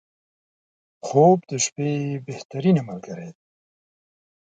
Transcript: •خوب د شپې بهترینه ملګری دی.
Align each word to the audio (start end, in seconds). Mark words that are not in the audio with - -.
•خوب 1.05 1.37
د 1.51 1.51
شپې 1.65 1.91
بهترینه 2.27 2.81
ملګری 2.89 3.29
دی. 3.35 3.41